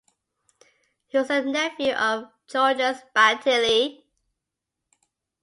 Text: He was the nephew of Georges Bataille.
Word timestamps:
He 1.09 1.17
was 1.19 1.27
the 1.27 1.41
nephew 1.43 1.93
of 1.93 2.31
Georges 2.47 3.03
Bataille. 3.13 4.01